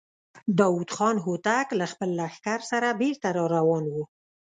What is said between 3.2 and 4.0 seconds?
را روان و.